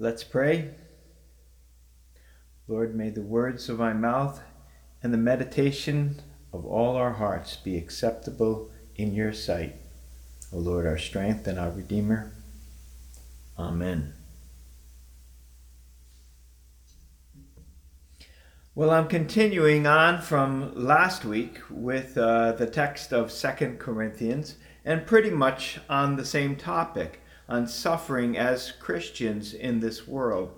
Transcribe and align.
Let's 0.00 0.22
pray. 0.22 0.70
Lord, 2.68 2.94
may 2.94 3.10
the 3.10 3.20
words 3.20 3.68
of 3.68 3.80
my 3.80 3.92
mouth 3.92 4.40
and 5.02 5.12
the 5.12 5.18
meditation 5.18 6.22
of 6.52 6.64
all 6.64 6.94
our 6.94 7.14
hearts 7.14 7.56
be 7.56 7.76
acceptable 7.76 8.70
in 8.94 9.12
your 9.12 9.32
sight. 9.32 9.74
O 10.52 10.58
Lord, 10.58 10.86
our 10.86 10.98
strength 10.98 11.48
and 11.48 11.58
our 11.58 11.70
Redeemer. 11.70 12.32
Amen. 13.58 14.14
Well, 18.76 18.90
I'm 18.90 19.08
continuing 19.08 19.88
on 19.88 20.20
from 20.20 20.72
last 20.76 21.24
week 21.24 21.58
with 21.68 22.16
uh, 22.16 22.52
the 22.52 22.68
text 22.68 23.12
of 23.12 23.32
Second 23.32 23.80
Corinthians 23.80 24.54
and 24.84 25.08
pretty 25.08 25.30
much 25.30 25.80
on 25.88 26.14
the 26.14 26.24
same 26.24 26.54
topic 26.54 27.20
on 27.48 27.66
suffering 27.66 28.36
as 28.36 28.72
Christians 28.72 29.54
in 29.54 29.80
this 29.80 30.06
world. 30.06 30.50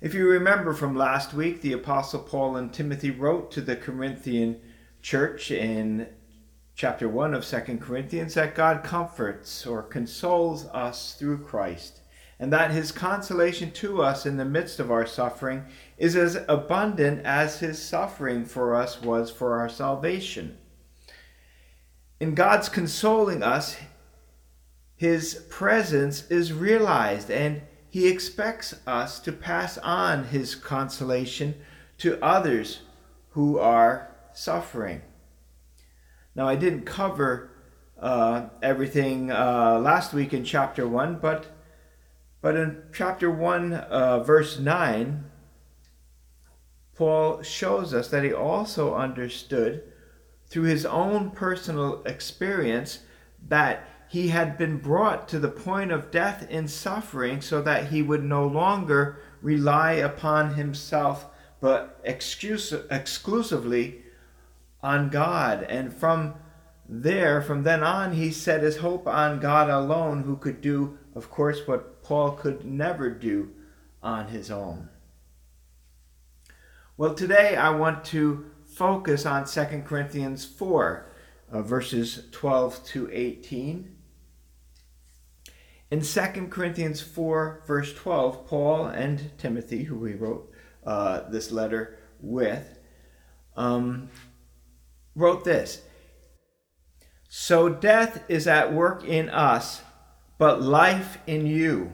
If 0.00 0.14
you 0.14 0.28
remember 0.28 0.72
from 0.74 0.96
last 0.96 1.34
week, 1.34 1.60
the 1.60 1.72
Apostle 1.72 2.20
Paul 2.20 2.56
and 2.56 2.72
Timothy 2.72 3.10
wrote 3.10 3.50
to 3.52 3.60
the 3.60 3.76
Corinthian 3.76 4.60
church 5.02 5.50
in 5.50 6.08
chapter 6.74 7.08
1 7.08 7.34
of 7.34 7.44
2 7.44 7.78
Corinthians 7.78 8.34
that 8.34 8.54
God 8.54 8.84
comforts 8.84 9.66
or 9.66 9.82
consoles 9.82 10.66
us 10.66 11.14
through 11.18 11.38
Christ, 11.38 12.00
and 12.38 12.52
that 12.52 12.70
his 12.70 12.92
consolation 12.92 13.72
to 13.72 14.00
us 14.00 14.24
in 14.24 14.36
the 14.36 14.44
midst 14.44 14.78
of 14.78 14.92
our 14.92 15.04
suffering 15.04 15.64
is 15.96 16.14
as 16.14 16.38
abundant 16.48 17.24
as 17.24 17.58
his 17.58 17.82
suffering 17.82 18.44
for 18.44 18.76
us 18.76 19.02
was 19.02 19.30
for 19.30 19.58
our 19.58 19.68
salvation. 19.68 20.56
In 22.20 22.36
God's 22.36 22.68
consoling 22.68 23.42
us, 23.42 23.76
his 24.98 25.46
presence 25.48 26.28
is 26.28 26.52
realized 26.52 27.30
and 27.30 27.62
he 27.88 28.08
expects 28.08 28.74
us 28.84 29.20
to 29.20 29.32
pass 29.32 29.78
on 29.78 30.24
his 30.24 30.56
consolation 30.56 31.54
to 31.98 32.22
others 32.22 32.80
who 33.30 33.58
are 33.58 34.14
suffering. 34.34 35.00
Now, 36.34 36.48
I 36.48 36.56
didn't 36.56 36.82
cover 36.82 37.50
uh, 37.98 38.48
everything 38.60 39.30
uh, 39.30 39.78
last 39.80 40.12
week 40.12 40.34
in 40.34 40.44
chapter 40.44 40.86
1, 40.86 41.20
but, 41.20 41.46
but 42.42 42.56
in 42.56 42.82
chapter 42.92 43.30
1, 43.30 43.72
uh, 43.72 44.20
verse 44.24 44.58
9, 44.58 45.24
Paul 46.96 47.42
shows 47.42 47.94
us 47.94 48.08
that 48.08 48.24
he 48.24 48.32
also 48.32 48.96
understood 48.96 49.84
through 50.48 50.64
his 50.64 50.84
own 50.84 51.30
personal 51.30 52.02
experience 52.04 53.00
that 53.48 53.88
he 54.08 54.28
had 54.28 54.56
been 54.56 54.78
brought 54.78 55.28
to 55.28 55.38
the 55.38 55.48
point 55.48 55.92
of 55.92 56.10
death 56.10 56.46
and 56.50 56.70
suffering 56.70 57.40
so 57.40 57.60
that 57.62 57.88
he 57.88 58.02
would 58.02 58.24
no 58.24 58.46
longer 58.46 59.20
rely 59.42 59.92
upon 59.92 60.54
himself 60.54 61.26
but 61.60 62.00
excuse, 62.04 62.72
exclusively 62.90 64.02
on 64.82 65.08
God. 65.08 65.64
And 65.64 65.92
from 65.92 66.34
there, 66.88 67.42
from 67.42 67.64
then 67.64 67.82
on, 67.82 68.12
he 68.12 68.30
set 68.30 68.62
his 68.62 68.78
hope 68.78 69.06
on 69.06 69.40
God 69.40 69.68
alone, 69.68 70.22
who 70.22 70.36
could 70.36 70.60
do, 70.60 70.98
of 71.14 71.30
course, 71.30 71.66
what 71.66 72.02
Paul 72.02 72.32
could 72.32 72.64
never 72.64 73.10
do 73.10 73.50
on 74.02 74.28
his 74.28 74.50
own. 74.50 74.88
Well, 76.96 77.14
today 77.14 77.56
I 77.56 77.70
want 77.70 78.04
to 78.06 78.50
focus 78.64 79.26
on 79.26 79.44
2 79.44 79.82
Corinthians 79.84 80.44
4, 80.44 81.06
uh, 81.50 81.62
verses 81.62 82.24
12 82.30 82.84
to 82.86 83.10
18. 83.12 83.97
In 85.90 86.02
2 86.02 86.48
Corinthians 86.50 87.00
4, 87.00 87.62
verse 87.66 87.94
12, 87.94 88.46
Paul 88.46 88.86
and 88.86 89.30
Timothy, 89.38 89.84
who 89.84 90.04
he 90.04 90.14
wrote 90.14 90.52
uh, 90.84 91.28
this 91.30 91.50
letter 91.50 91.98
with, 92.20 92.78
um, 93.56 94.10
wrote 95.14 95.44
this 95.44 95.82
So 97.28 97.70
death 97.70 98.22
is 98.28 98.46
at 98.46 98.74
work 98.74 99.02
in 99.02 99.30
us, 99.30 99.80
but 100.36 100.60
life 100.60 101.18
in 101.26 101.46
you. 101.46 101.92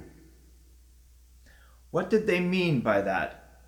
What 1.93 2.10
did 2.10 2.27
they 2.27 2.41
mean 2.41 2.81
by 2.81 3.00
that? 3.00 3.60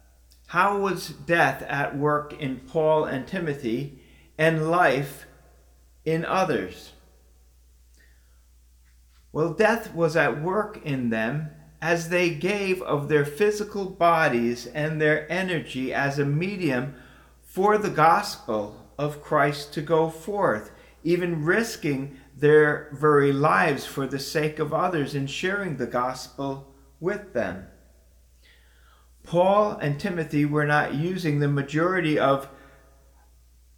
How 0.48 0.78
was 0.78 1.10
death 1.10 1.62
at 1.62 1.96
work 1.96 2.32
in 2.32 2.58
Paul 2.58 3.04
and 3.04 3.28
Timothy 3.28 4.00
and 4.36 4.68
life 4.68 5.26
in 6.04 6.24
others? 6.24 6.92
Well, 9.36 9.52
death 9.52 9.94
was 9.94 10.16
at 10.16 10.40
work 10.40 10.80
in 10.82 11.10
them 11.10 11.50
as 11.82 12.08
they 12.08 12.30
gave 12.30 12.80
of 12.80 13.10
their 13.10 13.26
physical 13.26 13.84
bodies 13.84 14.66
and 14.68 14.98
their 14.98 15.30
energy 15.30 15.92
as 15.92 16.18
a 16.18 16.24
medium 16.24 16.94
for 17.42 17.76
the 17.76 17.90
gospel 17.90 18.88
of 18.96 19.22
Christ 19.22 19.74
to 19.74 19.82
go 19.82 20.08
forth, 20.08 20.70
even 21.04 21.44
risking 21.44 22.16
their 22.34 22.88
very 22.94 23.30
lives 23.30 23.84
for 23.84 24.06
the 24.06 24.18
sake 24.18 24.58
of 24.58 24.72
others 24.72 25.14
and 25.14 25.28
sharing 25.28 25.76
the 25.76 25.86
gospel 25.86 26.72
with 26.98 27.34
them. 27.34 27.66
Paul 29.22 29.72
and 29.72 30.00
Timothy 30.00 30.46
were 30.46 30.64
not 30.64 30.94
using 30.94 31.40
the 31.40 31.48
majority 31.48 32.18
of 32.18 32.48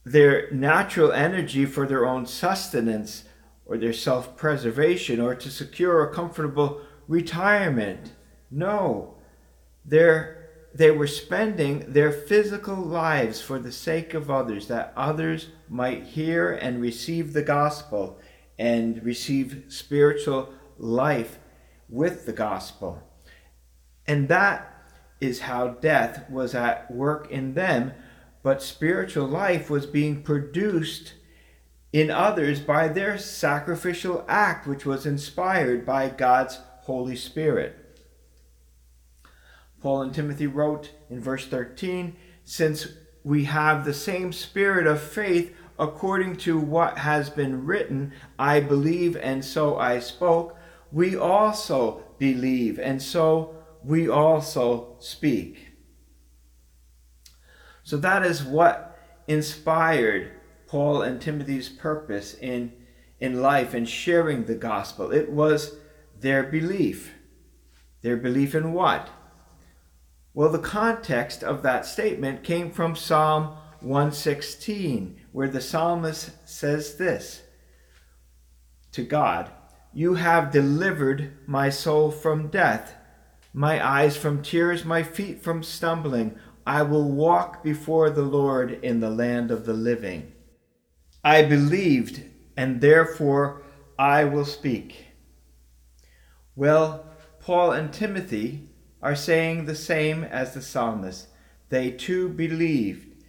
their 0.05 0.53
natural 0.53 1.11
energy 1.11 1.67
for 1.67 1.85
their 1.85 2.07
own 2.07 2.27
sustenance 2.27 3.25
or 3.69 3.77
their 3.77 3.93
self 3.93 4.37
preservation 4.37 5.21
or 5.21 5.35
to 5.35 5.51
secure 5.51 6.03
a 6.03 6.13
comfortable 6.13 6.81
retirement. 7.07 8.13
No, 8.51 9.15
They're, 9.85 10.49
they 10.75 10.91
were 10.91 11.07
spending 11.07 11.93
their 11.93 12.11
physical 12.11 12.77
lives 12.77 13.41
for 13.41 13.59
the 13.59 13.73
sake 13.73 14.15
of 14.15 14.31
others, 14.31 14.69
that 14.69 14.93
others 14.97 15.49
might 15.69 16.05
hear 16.05 16.53
and 16.53 16.81
receive 16.81 17.33
the 17.33 17.43
gospel 17.43 18.19
and 18.59 19.05
receive 19.05 19.65
spiritual 19.69 20.53
life 20.79 21.39
with 21.89 22.27
the 22.27 22.33
gospel. 22.33 23.03
And 24.07 24.29
that 24.29 24.75
is 25.21 25.41
how 25.41 25.69
death 25.69 26.29
was 26.31 26.55
at 26.55 26.91
work 26.91 27.31
in 27.31 27.55
them, 27.55 27.93
but 28.43 28.63
spiritual 28.63 29.27
life 29.27 29.69
was 29.69 29.85
being 29.85 30.23
produced 30.23 31.15
in 31.93 32.11
others 32.11 32.61
by 32.61 32.89
their 32.89 33.19
sacrificial 33.19 34.25
act, 34.29 34.67
which 34.67 34.85
was 34.85 35.07
inspired 35.07 35.87
by 35.87 36.09
God's 36.09 36.61
Holy 36.83 37.17
Spirit. 37.17 37.77
Paul 39.81 40.03
and 40.03 40.15
Timothy 40.15 40.47
wrote 40.47 40.93
in 41.09 41.21
verse 41.21 41.47
13 41.47 42.17
Since 42.45 42.89
we 43.25 43.45
have 43.45 43.85
the 43.85 43.95
same 43.95 44.33
spirit 44.33 44.87
of 44.87 45.01
faith, 45.01 45.55
according 45.79 46.37
to 46.37 46.59
what 46.59 46.99
has 46.99 47.31
been 47.31 47.65
written, 47.65 48.13
I 48.39 48.61
believe 48.61 49.17
and 49.17 49.45
so 49.45 49.79
I 49.79 50.01
spoke, 50.01 50.57
we 50.91 51.17
also 51.17 52.03
believe 52.19 52.79
and 52.79 53.01
so 53.01 53.55
we 53.85 54.09
also 54.09 54.97
speak. 54.99 55.69
So 57.85 57.97
that 57.99 58.25
is 58.25 58.43
what 58.43 58.99
inspired 59.29 60.33
Paul 60.69 61.03
and 61.03 61.21
Timothy's 61.21 61.71
purpose 61.71 62.35
in, 62.35 62.73
in 63.19 63.41
life 63.41 63.75
and 63.75 63.89
sharing 63.89 64.45
the 64.45 64.55
gospel. 64.55 65.11
It 65.11 65.33
was 65.33 65.77
their 66.21 66.45
belief. 66.45 67.15
Their 68.03 68.19
belief 68.19 68.55
in 68.55 68.75
what? 68.75 69.09
Well, 70.35 70.51
the 70.51 70.59
context 70.59 71.43
of 71.43 71.63
that 71.63 71.87
statement 71.87 72.45
came 72.45 72.71
from 72.71 72.95
Psalm 72.95 73.57
116, 73.81 75.21
where 75.33 75.49
the 75.49 75.61
psalmist 75.61 76.31
says 76.49 76.97
this 76.97 77.43
to 78.93 79.03
God 79.03 79.51
You 79.93 80.15
have 80.15 80.53
delivered 80.53 81.33
my 81.47 81.71
soul 81.71 82.11
from 82.11 82.49
death, 82.49 82.95
my 83.53 83.85
eyes 83.85 84.17
from 84.17 84.43
tears, 84.43 84.85
my 84.85 85.03
feet 85.03 85.43
from 85.43 85.63
stumbling. 85.63 86.39
I 86.67 86.83
will 86.83 87.11
walk 87.11 87.65
before 87.65 88.11
the 88.11 88.23
Lord 88.23 88.85
in 88.85 89.01
the 89.01 89.11
land 89.11 89.51
of 89.51 89.65
the 89.65 89.73
living. 89.73 90.33
I 91.25 91.43
believed, 91.43 92.23
and 92.57 92.81
therefore 92.81 93.63
I 93.99 94.25
will 94.25 94.45
speak. 94.45 95.07
Well, 96.55 97.07
Paul 97.41 97.73
and 97.73 97.93
Timothy 97.93 98.69
are 99.03 99.15
saying 99.15 99.65
the 99.65 99.75
same 99.75 100.25
as 100.25 100.55
the 100.55 100.63
psalmist. 100.63 101.29
They 101.69 101.91
too 101.91 102.29
believed 102.29 103.23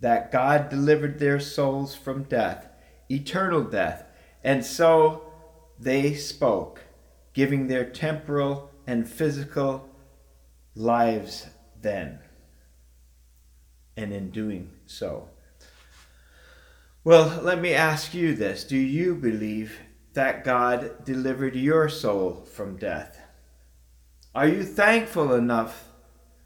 that 0.00 0.32
God 0.32 0.68
delivered 0.68 1.18
their 1.18 1.40
souls 1.40 1.94
from 1.94 2.24
death, 2.24 2.68
eternal 3.10 3.62
death, 3.62 4.04
and 4.44 4.64
so 4.64 5.32
they 5.78 6.14
spoke, 6.14 6.82
giving 7.32 7.66
their 7.66 7.84
temporal 7.84 8.70
and 8.86 9.08
physical 9.08 9.88
lives 10.74 11.46
then. 11.80 12.20
And 13.96 14.12
in 14.12 14.30
doing 14.30 14.70
so, 14.86 15.28
well, 17.06 17.40
let 17.40 17.60
me 17.60 17.72
ask 17.72 18.14
you 18.14 18.34
this 18.34 18.64
Do 18.64 18.76
you 18.76 19.14
believe 19.14 19.78
that 20.14 20.42
God 20.42 21.04
delivered 21.04 21.54
your 21.54 21.88
soul 21.88 22.44
from 22.52 22.78
death? 22.78 23.20
Are 24.34 24.48
you 24.48 24.64
thankful 24.64 25.32
enough 25.32 25.92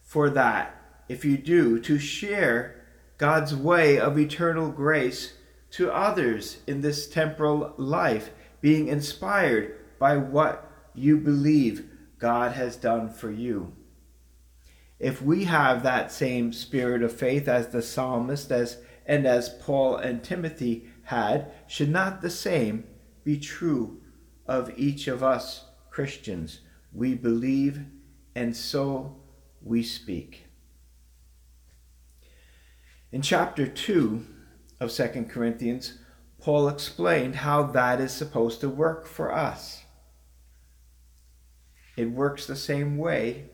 for 0.02 0.28
that? 0.28 0.74
If 1.08 1.24
you 1.24 1.38
do, 1.38 1.80
to 1.80 1.98
share 1.98 2.84
God's 3.16 3.56
way 3.56 3.98
of 3.98 4.18
eternal 4.18 4.70
grace 4.70 5.32
to 5.70 5.90
others 5.90 6.58
in 6.66 6.82
this 6.82 7.08
temporal 7.08 7.72
life, 7.78 8.28
being 8.60 8.88
inspired 8.88 9.74
by 9.98 10.18
what 10.18 10.70
you 10.94 11.16
believe 11.16 11.88
God 12.18 12.52
has 12.52 12.76
done 12.76 13.08
for 13.08 13.30
you. 13.30 13.72
If 14.98 15.22
we 15.22 15.44
have 15.44 15.84
that 15.84 16.12
same 16.12 16.52
spirit 16.52 17.02
of 17.02 17.16
faith 17.16 17.48
as 17.48 17.68
the 17.68 17.80
psalmist 17.80 18.52
as 18.52 18.76
and 19.10 19.26
as 19.26 19.48
Paul 19.48 19.96
and 19.96 20.22
Timothy 20.22 20.86
had, 21.02 21.50
should 21.66 21.90
not 21.90 22.22
the 22.22 22.30
same 22.30 22.84
be 23.24 23.40
true 23.40 24.00
of 24.46 24.70
each 24.78 25.08
of 25.08 25.20
us 25.20 25.64
Christians? 25.90 26.60
We 26.92 27.14
believe 27.14 27.80
and 28.36 28.56
so 28.56 29.16
we 29.60 29.82
speak. 29.82 30.44
In 33.10 33.20
chapter 33.20 33.66
2 33.66 34.24
of 34.78 34.92
2 34.92 35.26
Corinthians, 35.28 35.98
Paul 36.40 36.68
explained 36.68 37.34
how 37.34 37.64
that 37.64 38.00
is 38.00 38.12
supposed 38.12 38.60
to 38.60 38.68
work 38.68 39.08
for 39.08 39.34
us. 39.34 39.82
It 41.96 42.12
works 42.12 42.46
the 42.46 42.54
same 42.54 42.96
way 42.96 43.50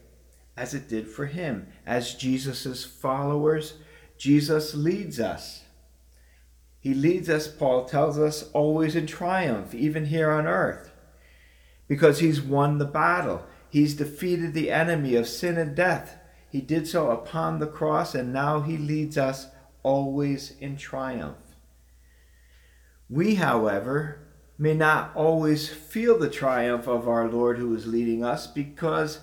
as 0.55 0.75
it 0.75 0.87
did 0.87 1.09
for 1.09 1.25
him. 1.25 1.69
As 1.87 2.15
Jesus' 2.15 2.85
followers, 2.85 3.79
Jesus 4.19 4.75
leads 4.75 5.21
us. 5.21 5.65
He 6.81 6.95
leads 6.95 7.29
us, 7.29 7.49
Paul 7.49 7.85
tells 7.85 8.19
us, 8.19 8.49
always 8.53 8.95
in 8.95 9.07
triumph, 9.07 9.75
even 9.75 10.07
here 10.07 10.31
on 10.31 10.47
earth, 10.47 10.93
because 11.89 12.21
he's 12.21 12.41
won 12.41 12.79
the 12.79 12.85
battle. 12.85 13.45
He's 13.69 13.95
defeated 13.95 14.55
the 14.55 14.71
enemy 14.71 15.17
of 15.17 15.27
sin 15.27 15.59
and 15.59 15.75
death. 15.75 16.17
He 16.49 16.61
did 16.61 16.87
so 16.87 17.11
upon 17.11 17.59
the 17.59 17.67
cross, 17.67 18.15
and 18.15 18.33
now 18.33 18.61
he 18.61 18.77
leads 18.77 19.19
us 19.19 19.49
always 19.83 20.55
in 20.61 20.77
triumph. 20.77 21.37
We, 23.11 23.35
however, 23.35 24.21
may 24.59 24.75
not 24.75 25.11
always 25.15 25.69
feel 25.69 26.19
the 26.19 26.31
triumph 26.31 26.87
of 26.87 27.09
our 27.09 27.29
Lord 27.29 27.59
who 27.59 27.75
is 27.75 27.87
leading 27.87 28.25
us 28.25 28.47
because 28.47 29.21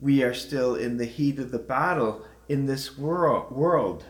we 0.00 0.22
are 0.22 0.34
still 0.34 0.74
in 0.74 0.96
the 0.96 1.04
heat 1.04 1.38
of 1.38 1.50
the 1.50 1.58
battle 1.58 2.24
in 2.48 2.66
this 2.66 2.96
world. 2.96 4.04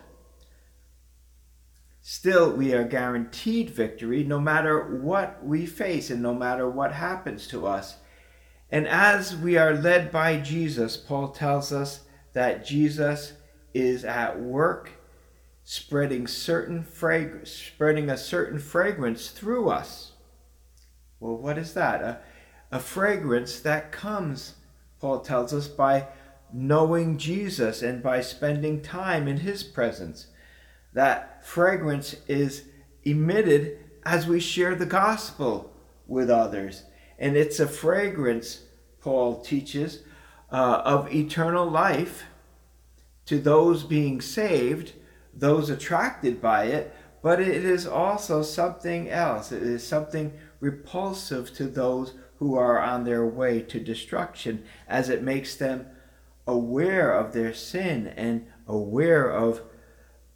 Still, 2.11 2.51
we 2.51 2.73
are 2.73 2.85
guaranteed 2.85 3.69
victory 3.69 4.25
no 4.25 4.41
matter 4.41 4.97
what 4.97 5.45
we 5.45 5.67
face 5.67 6.09
and 6.09 6.23
no 6.23 6.33
matter 6.33 6.67
what 6.67 6.93
happens 6.93 7.47
to 7.49 7.67
us. 7.67 7.99
And 8.71 8.89
as 8.89 9.37
we 9.37 9.59
are 9.59 9.75
led 9.75 10.11
by 10.11 10.39
Jesus, 10.41 10.97
Paul 10.97 11.29
tells 11.29 11.71
us 11.71 12.07
that 12.33 12.65
Jesus 12.65 13.35
is 13.75 14.07
at 14.07 14.41
work 14.41 14.93
spreading 15.65 16.27
certain 16.27 16.83
fragrance, 16.83 17.53
spreading 17.53 18.09
a 18.09 18.17
certain 18.17 18.59
fragrance 18.59 19.29
through 19.29 19.69
us. 19.69 20.13
Well, 21.21 21.37
what 21.37 21.59
is 21.59 21.75
that? 21.75 22.01
A, 22.01 22.21
a 22.73 22.81
fragrance 22.81 23.61
that 23.61 23.93
comes 23.93 24.55
Paul 24.99 25.21
tells 25.21 25.53
us, 25.53 25.69
by 25.69 26.09
knowing 26.55 27.19
Jesus 27.19 27.83
and 27.83 28.03
by 28.03 28.23
spending 28.23 28.81
time 28.81 29.29
in 29.29 29.41
his 29.41 29.63
presence. 29.63 30.29
That 30.93 31.47
fragrance 31.47 32.17
is 32.27 32.65
emitted 33.05 33.79
as 34.05 34.27
we 34.27 34.41
share 34.41 34.75
the 34.75 34.87
gospel 34.87 35.73
with 36.07 36.31
others. 36.31 36.85
And 37.19 37.37
it's 37.37 37.61
a 37.61 37.69
fragrance, 37.69 38.65
Paul 39.01 39.41
teaches, 39.41 40.03
uh, 40.51 40.83
of 40.85 41.13
eternal 41.13 41.69
life 41.69 42.25
to 43.27 43.39
those 43.39 43.85
being 43.85 44.21
saved, 44.21 44.95
those 45.35 45.69
attracted 45.69 46.41
by 46.41 46.65
it, 46.65 46.95
but 47.23 47.41
it 47.41 47.65
is 47.65 47.87
also 47.87 48.43
something 48.43 49.11
else. 49.11 49.53
It 49.53 49.63
is 49.63 49.87
something 49.87 50.33
repulsive 50.61 51.53
to 51.55 51.65
those 51.65 52.15
who 52.39 52.57
are 52.57 52.81
on 52.81 53.05
their 53.05 53.27
way 53.27 53.61
to 53.61 53.81
destruction, 53.81 54.65
as 54.89 55.09
it 55.09 55.23
makes 55.23 55.57
them 55.57 55.87
aware 56.47 57.13
of 57.13 57.33
their 57.33 57.53
sin 57.53 58.07
and 58.07 58.47
aware 58.67 59.31
of 59.31 59.61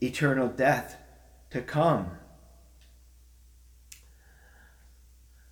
eternal 0.02 0.48
death 0.48 0.96
to 1.50 1.60
come. 1.60 2.10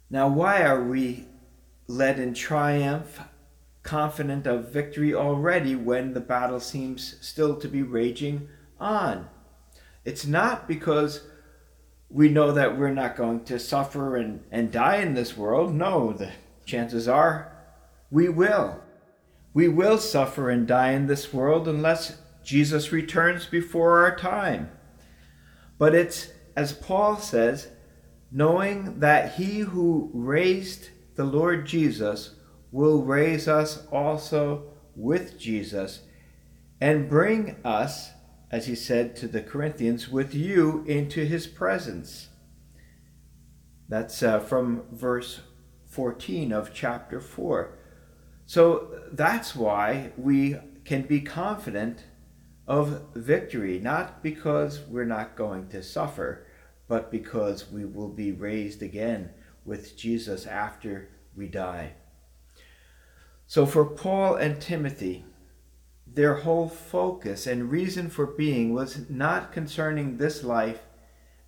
Now, 0.09 0.29
why 0.29 0.63
are 0.63 0.83
we 0.83 1.27
led 1.87 2.19
in 2.19 2.35
triumph, 2.35 3.21
confident 3.83 4.47
of 4.47 4.73
victory 4.73 5.15
already 5.15 5.77
when 5.77 6.15
the 6.15 6.21
battle 6.21 6.61
seems 6.61 7.17
still 7.21 7.57
to 7.57 7.69
be 7.69 7.83
raging 7.83 8.49
on? 8.79 9.29
It's 10.05 10.27
not 10.27 10.67
because 10.67 11.23
we 12.09 12.29
know 12.29 12.51
that 12.53 12.77
we're 12.77 12.93
not 12.93 13.17
going 13.17 13.45
to 13.45 13.59
suffer 13.59 14.17
and, 14.17 14.43
and 14.51 14.73
die 14.73 14.97
in 14.97 15.15
this 15.15 15.37
world. 15.37 15.73
No, 15.73 16.13
the 16.13 16.33
chances 16.65 17.07
are 17.07 17.53
we 18.11 18.29
will. 18.29 18.81
We 19.55 19.69
will 19.69 19.99
suffer 19.99 20.51
and 20.51 20.67
die 20.67 20.93
in 20.93 21.07
this 21.07 21.33
world 21.33 21.69
unless 21.69 22.21
Jesus 22.43 22.93
returns 22.93 23.47
before 23.47 24.05
our 24.05 24.17
time. 24.17 24.71
But 25.79 25.95
it's, 25.95 26.31
as 26.57 26.73
Paul 26.73 27.17
says, 27.17 27.69
knowing 28.31 29.01
that 29.01 29.35
he 29.35 29.61
who 29.61 30.11
raised 30.13 30.91
the 31.17 31.25
Lord 31.25 31.67
Jesus 31.67 32.35
will 32.71 33.03
raise 33.03 33.49
us 33.49 33.87
also 33.89 34.65
with 34.95 35.39
Jesus 35.39 36.03
and 36.81 37.09
bring 37.09 37.57
us 37.65 38.11
as 38.51 38.67
he 38.67 38.75
said 38.75 39.15
to 39.17 39.29
the 39.29 39.43
Corinthians, 39.43 40.09
with 40.09 40.35
you 40.35 40.85
into 40.87 41.25
his 41.25 41.47
presence. 41.47 42.29
That's 43.89 44.23
uh, 44.23 44.41
from 44.41 44.83
verse 44.91 45.41
14 45.87 46.53
of 46.53 46.75
chapter 46.75 47.21
4. 47.21 47.79
So 48.47 49.03
that's 49.13 49.55
why 49.55 50.13
we 50.17 50.57
can 50.85 51.03
be 51.03 51.21
confident 51.21 52.05
of 52.71 53.03
victory, 53.17 53.81
not 53.81 54.23
because 54.23 54.79
we're 54.89 55.05
not 55.05 55.35
going 55.35 55.67
to 55.67 55.83
suffer, 55.83 56.47
but 56.87 57.11
because 57.11 57.69
we 57.69 57.85
will 57.85 58.09
be 58.09 58.31
raised 58.31 58.81
again 58.81 59.29
with 59.65 59.97
Jesus 59.97 60.47
after 60.47 61.09
we 61.35 61.49
die. 61.49 61.95
So 63.49 63.67
for 63.67 63.85
Paul 63.85 64.37
and 64.37 64.61
Timothy, 64.61 65.25
their 66.07 66.35
whole 66.35 66.69
focus 66.69 67.45
and 67.45 67.73
reason 67.73 68.09
for 68.09 68.25
being 68.25 68.73
was 68.73 69.11
not 69.11 69.51
concerning 69.51 70.17
this 70.19 70.45
life 70.45 70.83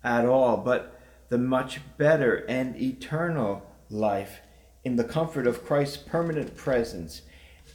at 0.03 0.25
all, 0.25 0.57
but 0.57 0.99
the 1.29 1.37
much 1.37 1.79
better 1.97 2.43
and 2.49 2.75
eternal 2.75 3.65
life 3.89 4.41
in 4.83 4.97
the 4.97 5.05
comfort 5.05 5.47
of 5.47 5.63
Christ's 5.63 5.95
permanent 5.95 6.57
presence. 6.57 7.21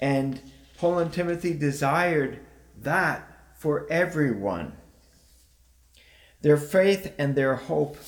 And 0.02 0.42
Paul 0.76 0.98
and 0.98 1.10
Timothy 1.10 1.54
desired 1.54 2.40
that 2.82 3.24
for 3.58 3.86
everyone. 3.90 4.72
Their 6.40 6.56
faith 6.56 7.12
and 7.18 7.34
their 7.34 7.56
hope 7.56 7.98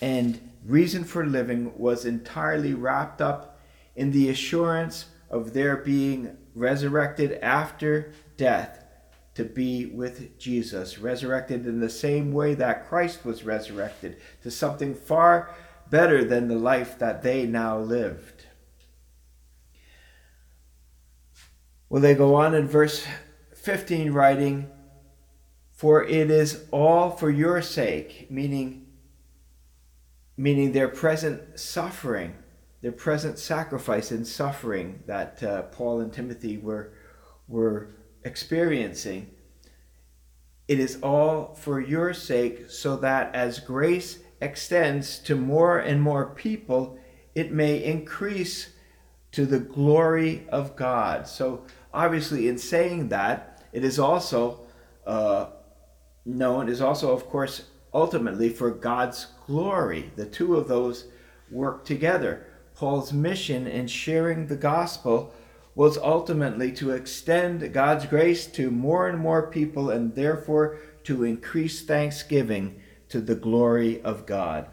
and 0.00 0.40
reason 0.64 1.04
for 1.04 1.26
living 1.26 1.76
was 1.76 2.04
entirely 2.04 2.72
wrapped 2.74 3.20
up 3.20 3.60
in 3.96 4.12
the 4.12 4.30
assurance 4.30 5.06
of 5.28 5.52
their 5.52 5.76
being 5.76 6.36
resurrected 6.54 7.32
after 7.42 8.12
death 8.36 8.84
to 9.34 9.44
be 9.44 9.86
with 9.86 10.38
Jesus, 10.38 10.98
resurrected 10.98 11.66
in 11.66 11.80
the 11.80 11.90
same 11.90 12.32
way 12.32 12.54
that 12.54 12.88
Christ 12.88 13.24
was 13.24 13.44
resurrected 13.44 14.16
to 14.42 14.50
something 14.50 14.94
far 14.94 15.50
better 15.88 16.24
than 16.24 16.46
the 16.46 16.58
life 16.58 16.98
that 16.98 17.22
they 17.22 17.46
now 17.46 17.78
lived. 17.78 18.46
Well, 21.88 22.00
they 22.00 22.14
go 22.14 22.36
on 22.36 22.54
in 22.54 22.68
verse 22.68 23.04
15, 23.54 24.12
writing, 24.12 24.70
For 25.80 26.04
it 26.04 26.30
is 26.30 26.66
all 26.70 27.10
for 27.10 27.30
your 27.30 27.62
sake, 27.62 28.30
meaning, 28.30 28.86
meaning 30.36 30.72
their 30.72 30.88
present 30.88 31.58
suffering 31.58 32.34
their 32.80 32.92
present 32.92 33.38
sacrifice 33.38 34.10
and 34.10 34.26
suffering 34.26 35.02
that 35.06 35.42
uh, 35.42 35.62
Paul 35.62 36.00
and 36.00 36.12
Timothy 36.12 36.56
were, 36.56 36.92
were 37.46 37.90
experiencing. 38.24 39.30
It 40.66 40.80
is 40.80 40.98
all 41.02 41.54
for 41.54 41.80
your 41.80 42.14
sake, 42.14 42.70
so 42.70 42.96
that 42.96 43.34
as 43.34 43.60
grace 43.60 44.20
extends 44.40 45.18
to 45.20 45.34
more 45.34 45.78
and 45.78 46.00
more 46.00 46.34
people, 46.34 46.98
it 47.34 47.52
may 47.52 47.82
increase 47.84 48.70
to 49.32 49.44
the 49.44 49.60
glory 49.60 50.46
of 50.48 50.74
God. 50.74 51.26
So, 51.26 51.64
obviously, 51.92 52.48
in 52.48 52.56
saying 52.56 53.08
that, 53.08 53.62
it 53.72 53.84
is 53.84 53.98
also 53.98 54.60
uh, 55.06 55.46
known, 56.24 56.68
is 56.68 56.80
also, 56.80 57.12
of 57.12 57.28
course, 57.28 57.62
ultimately 57.92 58.48
for 58.48 58.70
God's 58.70 59.28
glory. 59.46 60.10
The 60.16 60.26
two 60.26 60.56
of 60.56 60.68
those 60.68 61.06
work 61.50 61.84
together. 61.84 62.46
Paul's 62.74 63.12
mission 63.12 63.66
in 63.66 63.86
sharing 63.86 64.46
the 64.46 64.56
gospel 64.56 65.34
was 65.74 65.98
ultimately 65.98 66.72
to 66.72 66.90
extend 66.90 67.72
God's 67.72 68.06
grace 68.06 68.46
to 68.46 68.70
more 68.70 69.08
and 69.08 69.18
more 69.18 69.50
people 69.50 69.90
and 69.90 70.14
therefore 70.14 70.78
to 71.04 71.24
increase 71.24 71.82
thanksgiving 71.82 72.80
to 73.08 73.20
the 73.20 73.34
glory 73.34 74.00
of 74.02 74.26
God. 74.26 74.66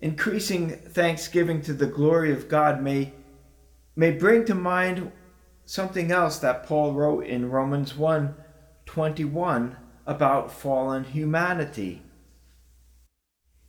Increasing 0.00 0.70
thanksgiving 0.70 1.62
to 1.62 1.72
the 1.72 1.86
glory 1.86 2.32
of 2.32 2.48
God 2.48 2.82
may, 2.82 3.12
may 3.94 4.10
bring 4.10 4.44
to 4.46 4.54
mind 4.54 5.12
something 5.64 6.10
else 6.10 6.38
that 6.38 6.66
Paul 6.66 6.92
wrote 6.92 7.26
in 7.26 7.50
Romans 7.50 7.96
1 7.96 8.34
21 8.86 9.76
about 10.06 10.52
fallen 10.52 11.04
humanity. 11.04 12.02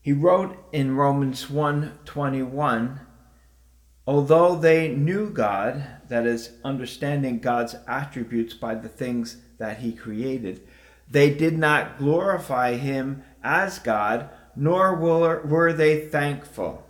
He 0.01 0.12
wrote 0.12 0.58
in 0.72 0.96
Romans 0.96 1.50
1 1.50 2.00
21 2.05 3.00
Although 4.05 4.55
they 4.55 4.89
knew 4.89 5.29
God, 5.29 5.86
that 6.10 6.25
is, 6.25 6.58
understanding 6.63 7.39
God's 7.39 7.75
attributes 7.88 8.53
by 8.53 8.75
the 8.75 8.89
things 8.89 9.38
that 9.60 9.77
He 9.77 9.93
created, 9.93 10.67
they 11.10 11.34
did 11.34 11.58
not 11.58 11.98
glorify 11.98 12.74
Him 12.74 13.24
as 13.41 13.79
God, 13.79 14.29
nor 14.55 14.96
were 14.96 15.72
they 15.72 16.08
thankful. 16.08 16.86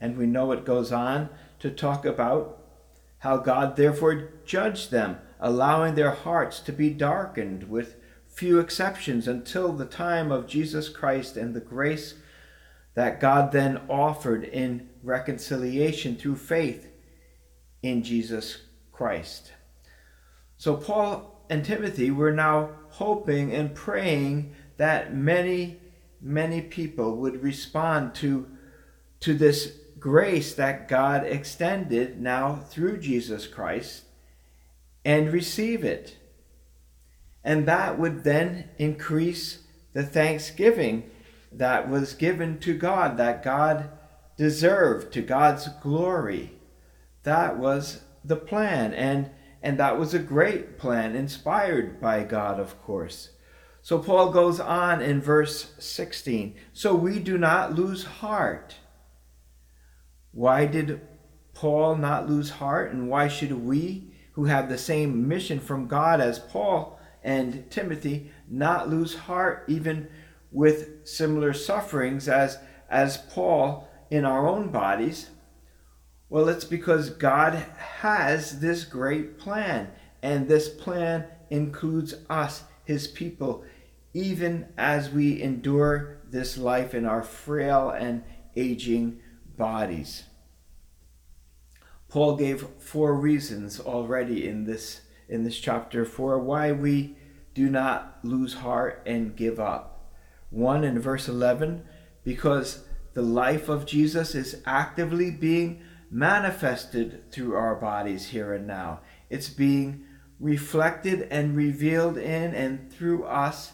And 0.00 0.16
we 0.16 0.26
know 0.26 0.52
it 0.52 0.64
goes 0.64 0.90
on 0.90 1.28
to 1.58 1.70
talk 1.70 2.06
about 2.06 2.63
how 3.24 3.38
God 3.38 3.76
therefore 3.76 4.28
judged 4.44 4.90
them, 4.90 5.16
allowing 5.40 5.94
their 5.94 6.10
hearts 6.10 6.60
to 6.60 6.72
be 6.72 6.90
darkened 6.90 7.70
with 7.70 7.96
few 8.26 8.58
exceptions 8.58 9.26
until 9.26 9.72
the 9.72 9.86
time 9.86 10.30
of 10.30 10.46
Jesus 10.46 10.90
Christ 10.90 11.38
and 11.38 11.54
the 11.54 11.60
grace 11.60 12.16
that 12.92 13.20
God 13.20 13.50
then 13.50 13.80
offered 13.88 14.44
in 14.44 14.90
reconciliation 15.02 16.16
through 16.16 16.36
faith 16.36 16.86
in 17.82 18.02
Jesus 18.02 18.58
Christ. 18.92 19.52
So, 20.58 20.76
Paul 20.76 21.46
and 21.48 21.64
Timothy 21.64 22.10
were 22.10 22.32
now 22.32 22.72
hoping 22.90 23.54
and 23.54 23.74
praying 23.74 24.54
that 24.76 25.14
many, 25.14 25.80
many 26.20 26.60
people 26.60 27.16
would 27.16 27.42
respond 27.42 28.14
to, 28.16 28.46
to 29.20 29.32
this 29.32 29.78
grace 30.04 30.52
that 30.52 30.86
God 30.86 31.24
extended 31.24 32.20
now 32.20 32.56
through 32.56 32.98
Jesus 32.98 33.46
Christ 33.46 34.02
and 35.02 35.32
receive 35.32 35.82
it. 35.82 36.18
And 37.42 37.64
that 37.64 37.98
would 37.98 38.22
then 38.22 38.68
increase 38.76 39.60
the 39.94 40.02
thanksgiving 40.02 41.10
that 41.50 41.88
was 41.88 42.12
given 42.12 42.58
to 42.58 42.76
God, 42.76 43.16
that 43.16 43.42
God 43.42 43.88
deserved 44.36 45.10
to 45.14 45.22
God's 45.22 45.68
glory. 45.80 46.52
That 47.22 47.56
was 47.56 48.02
the 48.22 48.36
plan, 48.36 48.92
and, 48.92 49.30
and 49.62 49.78
that 49.78 49.98
was 49.98 50.12
a 50.12 50.18
great 50.18 50.76
plan, 50.76 51.16
inspired 51.16 51.98
by 51.98 52.24
God, 52.24 52.60
of 52.60 52.78
course. 52.82 53.30
So 53.80 53.98
Paul 54.00 54.32
goes 54.32 54.60
on 54.60 55.00
in 55.00 55.22
verse 55.22 55.72
16 55.78 56.56
So 56.74 56.94
we 56.94 57.20
do 57.20 57.38
not 57.38 57.74
lose 57.74 58.04
heart. 58.04 58.74
Why 60.34 60.66
did 60.66 61.00
Paul 61.54 61.96
not 61.96 62.28
lose 62.28 62.50
heart, 62.50 62.92
and 62.92 63.08
why 63.08 63.28
should 63.28 63.52
we, 63.52 64.12
who 64.32 64.46
have 64.46 64.68
the 64.68 64.76
same 64.76 65.28
mission 65.28 65.60
from 65.60 65.86
God 65.86 66.20
as 66.20 66.40
Paul 66.40 66.98
and 67.22 67.70
Timothy, 67.70 68.32
not 68.48 68.90
lose 68.90 69.14
heart 69.14 69.64
even 69.68 70.08
with 70.50 71.06
similar 71.06 71.52
sufferings 71.52 72.28
as, 72.28 72.58
as 72.90 73.16
Paul 73.16 73.88
in 74.10 74.24
our 74.24 74.48
own 74.48 74.70
bodies? 74.70 75.30
Well, 76.28 76.48
it's 76.48 76.64
because 76.64 77.10
God 77.10 77.54
has 77.78 78.58
this 78.58 78.84
great 78.84 79.38
plan, 79.38 79.92
and 80.20 80.48
this 80.48 80.68
plan 80.68 81.26
includes 81.48 82.14
us, 82.28 82.64
his 82.84 83.06
people, 83.06 83.64
even 84.12 84.66
as 84.76 85.10
we 85.10 85.40
endure 85.40 86.18
this 86.28 86.58
life 86.58 86.92
in 86.92 87.04
our 87.04 87.22
frail 87.22 87.90
and 87.90 88.24
aging 88.56 89.20
bodies. 89.56 90.24
Paul 92.08 92.36
gave 92.36 92.68
four 92.78 93.14
reasons 93.14 93.80
already 93.80 94.46
in 94.46 94.64
this 94.64 95.00
in 95.28 95.42
this 95.42 95.58
chapter 95.58 96.04
for 96.04 96.38
why 96.38 96.70
we 96.70 97.16
do 97.54 97.70
not 97.70 98.18
lose 98.22 98.54
heart 98.54 99.02
and 99.06 99.34
give 99.34 99.58
up. 99.58 100.12
1 100.50 100.84
in 100.84 101.00
verse 101.00 101.28
11 101.28 101.82
because 102.22 102.84
the 103.14 103.22
life 103.22 103.68
of 103.68 103.86
Jesus 103.86 104.34
is 104.34 104.60
actively 104.66 105.30
being 105.30 105.82
manifested 106.10 107.30
through 107.30 107.54
our 107.54 107.74
bodies 107.74 108.28
here 108.28 108.52
and 108.52 108.66
now. 108.66 109.00
It's 109.30 109.48
being 109.48 110.04
reflected 110.38 111.26
and 111.30 111.56
revealed 111.56 112.18
in 112.18 112.54
and 112.54 112.92
through 112.92 113.24
us 113.24 113.72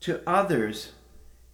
to 0.00 0.20
others, 0.28 0.92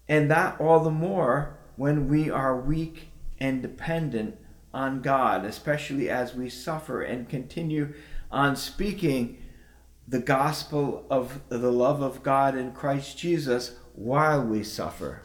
and 0.08 0.30
that 0.30 0.60
all 0.60 0.80
the 0.80 0.90
more 0.90 1.58
when 1.76 2.08
we 2.08 2.30
are 2.30 2.60
weak 2.60 3.07
and 3.40 3.62
dependent 3.62 4.36
on 4.72 5.00
God, 5.00 5.44
especially 5.44 6.10
as 6.10 6.34
we 6.34 6.48
suffer 6.48 7.02
and 7.02 7.28
continue 7.28 7.94
on 8.30 8.56
speaking 8.56 9.42
the 10.06 10.18
gospel 10.18 11.06
of 11.10 11.40
the 11.48 11.70
love 11.70 12.02
of 12.02 12.22
God 12.22 12.56
in 12.56 12.72
Christ 12.72 13.18
Jesus 13.18 13.76
while 13.94 14.42
we 14.42 14.62
suffer. 14.62 15.22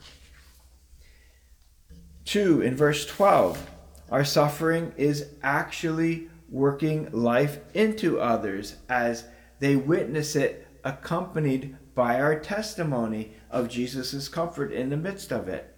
2. 2.25 2.61
In 2.61 2.75
verse 2.75 3.05
12, 3.05 3.69
our 4.11 4.25
suffering 4.25 4.93
is 4.97 5.29
actually 5.41 6.29
working 6.49 7.09
life 7.11 7.59
into 7.73 8.19
others 8.19 8.75
as 8.89 9.25
they 9.59 9.75
witness 9.75 10.35
it, 10.35 10.67
accompanied 10.83 11.77
by 11.95 12.19
our 12.19 12.39
testimony 12.39 13.33
of 13.49 13.69
Jesus' 13.69 14.27
comfort 14.27 14.71
in 14.71 14.89
the 14.89 14.97
midst 14.97 15.31
of 15.31 15.47
it. 15.47 15.72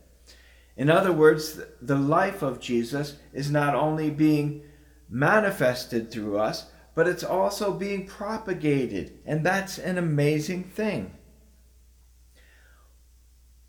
In 0.78 0.90
other 0.90 1.12
words, 1.12 1.62
the 1.82 1.96
life 1.96 2.42
of 2.42 2.60
Jesus 2.60 3.18
is 3.34 3.50
not 3.50 3.76
only 3.76 4.10
being 4.10 4.64
manifested 5.10 6.12
through 6.12 6.38
us, 6.38 6.68
but 6.96 7.08
it's 7.08 7.24
also 7.24 7.74
being 7.74 8.08
propagated. 8.08 9.20
And 9.26 9.46
that's 9.46 9.78
an 9.78 9.98
amazing 9.98 10.64
thing. 10.64 11.14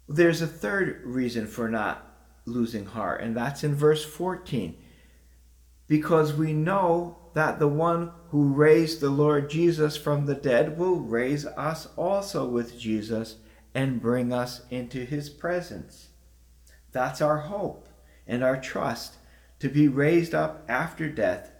There's 0.08 0.40
a 0.40 0.46
third 0.46 1.02
reason 1.04 1.46
for 1.46 1.68
not 1.68 2.06
losing 2.44 2.86
heart, 2.86 3.20
and 3.20 3.36
that's 3.36 3.64
in 3.64 3.74
verse 3.74 4.04
14. 4.04 4.76
Because 5.88 6.32
we 6.32 6.52
know 6.52 7.18
that 7.34 7.58
the 7.58 7.68
one 7.68 8.12
who 8.30 8.54
raised 8.54 9.00
the 9.00 9.10
Lord 9.10 9.50
Jesus 9.50 9.96
from 9.96 10.26
the 10.26 10.34
dead 10.34 10.78
will 10.78 10.96
raise 10.96 11.44
us 11.46 11.88
also 11.96 12.48
with 12.48 12.78
Jesus 12.78 13.36
and 13.74 14.00
bring 14.00 14.32
us 14.32 14.62
into 14.70 15.04
his 15.04 15.28
presence. 15.28 16.08
That's 16.96 17.20
our 17.20 17.36
hope 17.36 17.90
and 18.26 18.42
our 18.42 18.58
trust 18.58 19.16
to 19.58 19.68
be 19.68 19.86
raised 19.86 20.34
up 20.34 20.64
after 20.66 21.10
death 21.10 21.52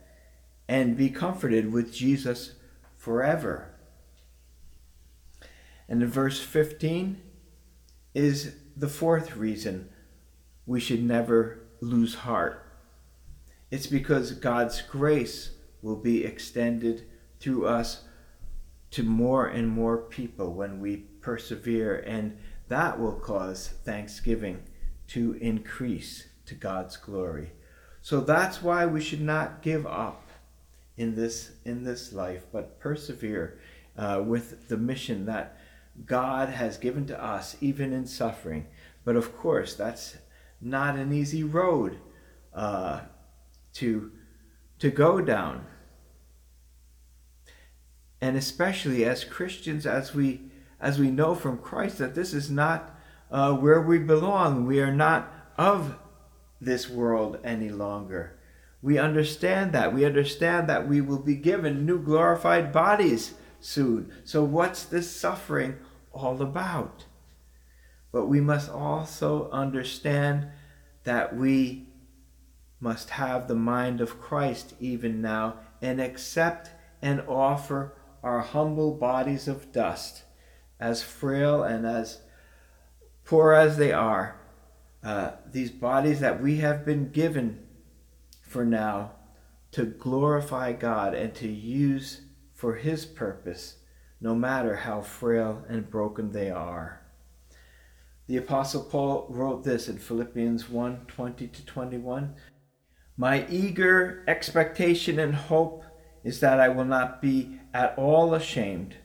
and 0.67 0.97
be 0.97 1.11
comforted 1.11 1.71
with 1.71 1.93
Jesus 1.93 2.55
forever. 2.97 3.71
And 5.91 6.03
in 6.03 6.09
verse 6.09 6.41
15, 6.41 7.21
is 8.15 8.55
the 8.75 8.89
fourth 8.89 9.37
reason 9.37 9.91
we 10.65 10.81
should 10.81 11.03
never 11.03 11.67
lose 11.83 12.15
heart. 12.15 12.67
It's 13.71 13.87
because 13.87 14.33
God's 14.33 14.81
grace 14.81 15.51
will 15.83 15.97
be 15.97 16.25
extended 16.25 17.07
through 17.41 17.67
us 17.67 18.05
to 18.93 19.03
more 19.03 19.49
and 19.49 19.69
more 19.69 19.99
people 19.99 20.55
when 20.55 20.81
we 20.81 20.97
persevere, 21.21 21.99
and 22.07 22.39
that 22.69 22.99
will 22.99 23.21
cause 23.21 23.75
thanksgiving 23.85 24.63
to 25.09 25.33
increase 25.35 26.27
to 26.47 26.55
God's 26.55 26.97
glory. 26.97 27.53
So 28.03 28.21
that's 28.21 28.63
why 28.63 28.87
we 28.87 29.01
should 29.01 29.21
not 29.21 29.63
give 29.63 29.87
up 29.87 30.23
in 30.97 31.15
this 31.15 31.51
in 31.65 31.85
this 31.85 32.13
life, 32.13 32.47
but 32.53 32.79
persevere 32.79 33.59
uh, 33.97 34.23
with 34.25 34.69
the 34.69 34.77
mission 34.77 35.27
that 35.27 35.59
God 36.05 36.51
has 36.51 36.77
given 36.77 37.07
to 37.07 37.23
us, 37.23 37.57
even 37.61 37.93
in 37.93 38.07
suffering. 38.07 38.67
But 39.05 39.17
of 39.17 39.37
course, 39.37 39.75
that's 39.75 40.17
not 40.61 40.97
an 40.97 41.13
easy 41.13 41.43
road 41.43 41.99
uh, 42.55 43.03
to, 43.75 44.11
to 44.79 44.91
go 44.91 45.21
down. 45.21 45.67
And 48.21 48.37
especially 48.37 49.05
as 49.05 49.25
Christians, 49.25 49.87
as 49.87 50.15
we, 50.15 50.51
as 50.81 50.99
we 50.99 51.11
know 51.11 51.35
from 51.35 51.59
Christ 51.59 51.99
that 51.99 52.15
this 52.15 52.35
is 52.35 52.51
not 52.51 52.96
uh, 53.37 53.53
where 53.53 53.83
we 53.83 53.99
belong, 53.99 54.65
we 54.65 54.81
are 54.81 54.95
not 54.95 55.31
of 55.59 55.99
this 56.59 56.89
world 56.89 57.39
any 57.45 57.69
longer. 57.69 58.39
We 58.81 58.97
understand 58.97 59.73
that. 59.73 59.93
We 59.93 60.07
understand 60.07 60.71
that 60.71 60.89
we 60.89 61.03
will 61.03 61.19
be 61.19 61.35
given 61.35 61.85
new 61.85 62.03
glorified 62.03 62.73
bodies 62.73 63.35
soon. 63.61 64.11
So, 64.25 64.43
what's 64.43 64.85
this 64.85 65.11
suffering 65.11 65.77
all 66.17 66.41
about. 66.41 67.05
But 68.11 68.27
we 68.27 68.41
must 68.41 68.71
also 68.71 69.51
understand 69.51 70.49
that 71.05 71.37
we 71.37 71.89
must 72.81 73.11
have 73.11 73.49
the 73.49 73.55
mind 73.55 74.01
of 74.01 74.19
Christ 74.19 74.73
even 74.81 75.21
now 75.21 75.59
and 75.83 76.01
accept 76.01 76.71
and 77.03 77.21
offer 77.29 77.95
our 78.23 78.41
humble 78.41 78.95
bodies 78.95 79.47
of 79.47 79.73
dust, 79.73 80.25
as 80.81 81.03
frail 81.03 81.63
and 81.63 81.85
as 81.85 82.23
poor 83.27 83.53
as 83.53 83.77
they 83.77 83.93
are, 83.93 84.41
uh, 85.05 85.33
these 85.53 85.71
bodies 85.71 86.21
that 86.21 86.41
we 86.41 86.57
have 86.59 86.87
been 86.87 87.11
given 87.11 87.59
for 88.41 88.65
now 88.65 89.13
to 89.73 89.85
glorify 89.85 90.73
God 90.73 91.13
and 91.13 91.35
to 91.35 91.49
use 91.49 92.23
for 92.55 92.77
His 92.77 93.05
purpose, 93.05 93.77
no 94.21 94.35
matter 94.35 94.77
how 94.77 95.03
frail 95.03 95.65
and 95.69 95.91
broken 95.91 96.33
they 96.33 96.51
are. 96.51 97.03
The 98.29 98.39
Apostle 98.39 98.85
Paul 98.85 99.27
wrote 99.29 99.65
this 99.65 99.89
in 99.89 99.99
Philippians 99.99 100.69
1 100.71 101.07
20 101.07 101.47
to 101.49 101.67
21. 101.67 102.35
My 103.17 103.47
eager 103.49 104.25
expectation 104.27 105.19
and 105.19 105.35
hope 105.35 105.85
is 106.25 106.41
that 106.41 106.61
I 106.61 106.69
will 106.69 106.85
not 106.85 107.23
be 107.23 107.61
at 107.73 107.95
all 107.97 108.35
ashamed, 108.35 108.97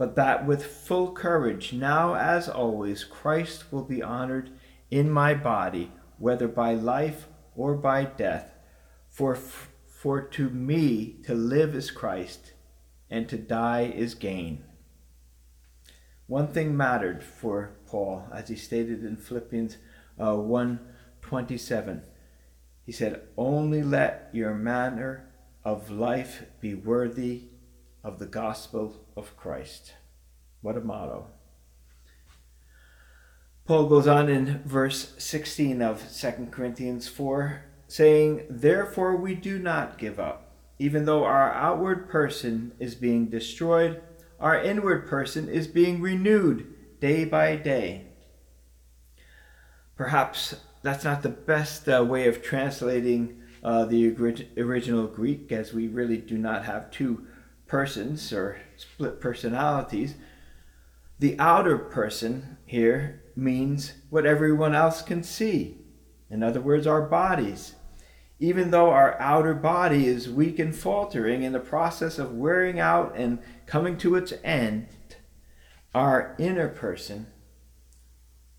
but 0.00 0.16
that 0.16 0.46
with 0.46 0.64
full 0.64 1.12
courage, 1.12 1.74
now 1.74 2.14
as 2.14 2.48
always, 2.48 3.04
Christ 3.04 3.70
will 3.70 3.84
be 3.84 4.02
honored 4.02 4.50
in 4.90 5.10
my 5.10 5.34
body, 5.34 5.92
whether 6.16 6.48
by 6.48 6.72
life 6.72 7.26
or 7.54 7.74
by 7.74 8.04
death. 8.06 8.54
For, 9.10 9.34
for 9.34 10.22
to 10.22 10.48
me 10.48 11.18
to 11.26 11.34
live 11.34 11.74
is 11.74 11.90
Christ, 11.90 12.54
and 13.10 13.28
to 13.28 13.36
die 13.36 13.92
is 13.94 14.14
gain. 14.14 14.64
One 16.26 16.48
thing 16.48 16.74
mattered 16.74 17.22
for 17.22 17.76
Paul, 17.84 18.26
as 18.32 18.48
he 18.48 18.56
stated 18.56 19.04
in 19.04 19.18
Philippians 19.18 19.76
uh, 20.18 20.32
1:27. 20.32 22.00
He 22.86 22.92
said, 22.92 23.20
"Only 23.36 23.82
let 23.82 24.30
your 24.32 24.54
manner 24.54 25.30
of 25.62 25.90
life 25.90 26.46
be 26.58 26.74
worthy 26.74 27.50
of 28.02 28.18
the 28.18 28.26
gospel 28.26 29.04
of 29.16 29.36
Christ. 29.36 29.94
What 30.62 30.76
a 30.76 30.80
motto. 30.80 31.26
Paul 33.66 33.86
goes 33.86 34.06
on 34.06 34.28
in 34.28 34.62
verse 34.64 35.14
16 35.18 35.80
of 35.80 36.02
2 36.12 36.48
Corinthians 36.50 37.06
4, 37.08 37.62
saying, 37.86 38.46
Therefore 38.50 39.16
we 39.16 39.34
do 39.34 39.58
not 39.58 39.98
give 39.98 40.18
up. 40.18 40.56
Even 40.78 41.04
though 41.04 41.24
our 41.24 41.52
outward 41.52 42.08
person 42.08 42.72
is 42.78 42.94
being 42.94 43.26
destroyed, 43.26 44.02
our 44.40 44.60
inward 44.60 45.06
person 45.06 45.48
is 45.48 45.68
being 45.68 46.00
renewed 46.00 46.74
day 47.00 47.24
by 47.24 47.54
day. 47.56 48.06
Perhaps 49.96 50.56
that's 50.82 51.04
not 51.04 51.22
the 51.22 51.28
best 51.28 51.88
uh, 51.88 52.02
way 52.02 52.26
of 52.26 52.42
translating 52.42 53.40
uh, 53.62 53.84
the 53.84 54.08
original 54.56 55.06
Greek, 55.06 55.52
as 55.52 55.74
we 55.74 55.86
really 55.86 56.16
do 56.16 56.38
not 56.38 56.64
have 56.64 56.90
two 56.90 57.26
persons 57.70 58.32
or 58.32 58.56
split 58.76 59.20
personalities. 59.20 60.16
The 61.20 61.38
outer 61.38 61.78
person 61.78 62.58
here 62.66 63.22
means 63.36 63.92
what 64.10 64.26
everyone 64.26 64.74
else 64.74 65.02
can 65.02 65.22
see. 65.22 65.78
In 66.28 66.42
other 66.42 66.60
words, 66.60 66.84
our 66.86 67.02
bodies. 67.02 67.76
Even 68.40 68.72
though 68.72 68.90
our 68.90 69.20
outer 69.20 69.54
body 69.54 70.06
is 70.06 70.28
weak 70.28 70.58
and 70.58 70.74
faltering 70.74 71.44
in 71.44 71.52
the 71.52 71.60
process 71.60 72.18
of 72.18 72.34
wearing 72.34 72.80
out 72.80 73.12
and 73.14 73.38
coming 73.66 73.96
to 73.98 74.16
its 74.16 74.32
end, 74.42 74.88
our 75.94 76.34
inner 76.38 76.68
person 76.68 77.28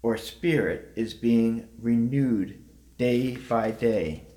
or 0.01 0.15
spirit 0.15 0.93
is 0.95 1.13
being 1.13 1.67
renewed 1.81 2.63
day 2.97 3.35
by 3.35 3.71
day. 3.71 4.30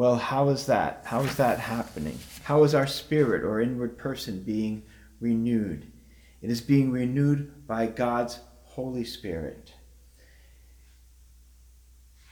Well, 0.00 0.16
how 0.16 0.48
is 0.48 0.64
that? 0.64 1.02
How 1.04 1.20
is 1.24 1.36
that 1.36 1.58
happening? 1.58 2.18
How 2.44 2.64
is 2.64 2.74
our 2.74 2.86
spirit 2.86 3.44
or 3.44 3.60
inward 3.60 3.98
person 3.98 4.42
being 4.42 4.82
renewed? 5.20 5.92
It 6.40 6.48
is 6.48 6.62
being 6.62 6.90
renewed 6.90 7.66
by 7.66 7.88
God's 7.88 8.40
Holy 8.62 9.04
Spirit. 9.04 9.74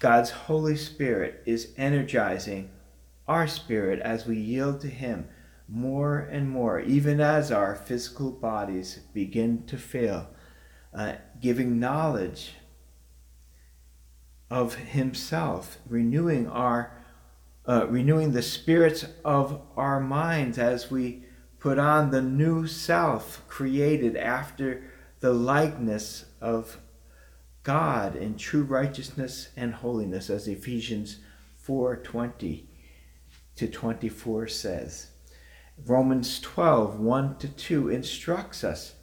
God's 0.01 0.31
Holy 0.31 0.79
Spirit 0.79 1.43
is 1.45 1.75
energizing 1.77 2.71
our 3.29 3.47
spirit 3.47 4.01
as 4.01 4.25
we 4.25 4.39
yield 4.39 4.81
to 4.81 4.89
Him 4.89 5.29
more 5.69 6.21
and 6.21 6.49
more, 6.49 6.81
even 6.81 7.21
as 7.21 7.53
our 7.53 7.75
physical 7.75 8.31
bodies 8.31 9.01
begin 9.13 9.67
to 9.67 9.77
fail, 9.77 10.31
uh, 10.95 11.17
giving 11.39 11.79
knowledge 11.79 12.55
of 14.51 14.77
Himself, 14.77 15.77
renewing 15.87 16.49
our 16.49 16.98
uh, 17.69 17.87
renewing 17.89 18.33
the 18.33 18.43
spirits 18.43 19.05
of 19.25 19.61
our 19.77 20.01
minds 20.01 20.59
as 20.59 20.91
we 20.91 21.23
put 21.59 21.79
on 21.79 22.11
the 22.11 22.23
new 22.23 22.67
self 22.67 23.47
created 23.47 24.17
after 24.17 24.83
the 25.21 25.33
likeness 25.33 26.25
of 26.41 26.79
God 27.63 28.17
in 28.17 28.37
true 28.37 28.63
righteousness 28.63 29.51
and 29.55 29.75
holiness, 29.75 30.31
as 30.31 30.49
Ephesians 30.49 31.19
4:20 31.63 32.65
to 33.57 33.69
24 33.69 34.49
says. 34.49 35.11
Romans 35.85 36.41
12, 36.41 36.99
1 36.99 37.37
to 37.39 37.49
2 37.49 37.91
instructs 37.91 38.65
us 38.65 38.95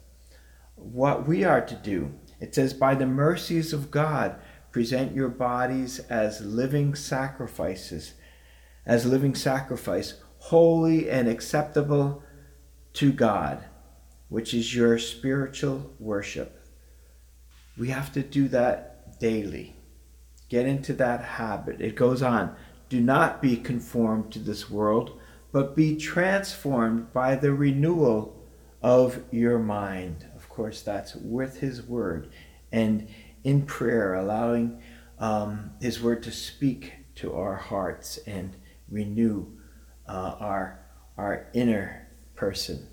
what 0.74 1.26
we 1.28 1.44
are 1.44 1.64
to 1.64 1.74
do. 1.74 2.12
It 2.40 2.54
says, 2.54 2.74
By 2.74 2.94
the 2.94 3.06
mercies 3.06 3.72
of 3.72 3.90
God, 3.90 4.36
present 4.72 5.14
your 5.14 5.28
bodies 5.28 6.00
as 6.10 6.40
living 6.40 6.94
sacrifices 6.94 8.14
as 8.86 9.04
a 9.04 9.08
living 9.08 9.34
sacrifice, 9.34 10.14
holy 10.38 11.10
and 11.10 11.28
acceptable 11.28 12.22
to 12.92 13.12
God, 13.12 13.64
which 14.28 14.54
is 14.54 14.74
your 14.74 14.98
spiritual 14.98 15.92
worship. 15.98 16.64
We 17.76 17.88
have 17.88 18.12
to 18.12 18.22
do 18.22 18.48
that 18.48 19.18
daily. 19.18 19.76
Get 20.48 20.66
into 20.66 20.92
that 20.94 21.22
habit. 21.22 21.80
It 21.80 21.96
goes 21.96 22.22
on. 22.22 22.54
Do 22.88 23.00
not 23.00 23.42
be 23.42 23.56
conformed 23.56 24.32
to 24.32 24.38
this 24.38 24.70
world, 24.70 25.18
but 25.52 25.74
be 25.74 25.96
transformed 25.96 27.12
by 27.12 27.34
the 27.34 27.52
renewal 27.52 28.40
of 28.82 29.24
your 29.32 29.58
mind. 29.58 30.26
Of 30.36 30.48
course, 30.48 30.82
that's 30.82 31.16
with 31.16 31.58
His 31.58 31.82
Word 31.82 32.30
and 32.70 33.08
in 33.42 33.62
prayer, 33.62 34.14
allowing 34.14 34.80
um, 35.18 35.72
His 35.80 36.00
Word 36.00 36.22
to 36.22 36.30
speak 36.30 36.92
to 37.16 37.34
our 37.34 37.56
hearts 37.56 38.18
and 38.26 38.56
renew 38.88 39.46
uh, 40.08 40.36
our, 40.38 40.80
our 41.16 41.48
inner 41.54 42.08
person. 42.34 42.86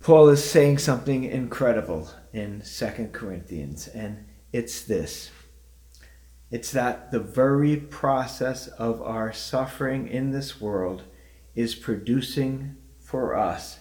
Paul 0.00 0.28
is 0.30 0.42
saying 0.42 0.78
something 0.78 1.24
incredible 1.24 2.10
in 2.32 2.64
Second 2.64 3.12
Corinthians, 3.12 3.86
and 3.88 4.26
it's 4.52 4.82
this 4.82 5.30
it's 6.52 6.70
that 6.72 7.10
the 7.10 7.18
very 7.18 7.76
process 7.76 8.68
of 8.68 9.00
our 9.00 9.32
suffering 9.32 10.06
in 10.06 10.32
this 10.32 10.60
world 10.60 11.02
is 11.54 11.74
producing 11.74 12.76
for 13.00 13.34
us 13.34 13.80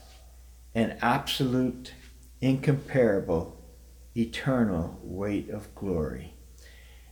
an 0.73 0.97
absolute, 1.01 1.93
incomparable, 2.39 3.61
eternal 4.15 4.97
weight 5.03 5.49
of 5.49 5.75
glory. 5.75 6.33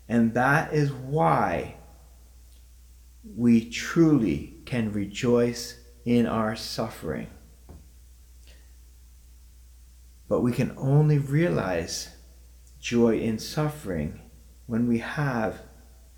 And 0.07 0.33
that 0.33 0.73
is 0.73 0.93
why 0.93 1.75
we 3.23 3.69
truly 3.69 4.55
can 4.65 4.91
rejoice 4.91 5.79
in 6.05 6.25
our 6.25 6.55
suffering. 6.55 7.27
But 10.27 10.41
we 10.41 10.51
can 10.51 10.73
only 10.77 11.17
realize 11.17 12.09
joy 12.79 13.19
in 13.19 13.39
suffering 13.39 14.21
when 14.67 14.87
we 14.87 14.99
have 14.99 15.63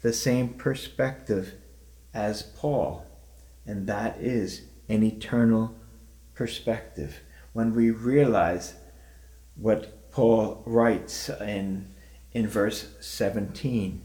the 0.02 0.14
same 0.14 0.50
perspective 0.50 1.54
as 2.14 2.44
Paul, 2.44 3.06
and 3.66 3.88
that 3.88 4.20
is 4.20 4.64
an 4.90 5.04
eternal 5.04 5.76
perspective. 6.34 7.22
When 7.54 7.74
we 7.74 7.92
realize 7.92 8.76
what 9.56 10.12
Paul 10.12 10.64
writes 10.66 11.30
in, 11.30 11.94
in 12.34 12.48
verse 12.48 12.96
17 13.00 14.04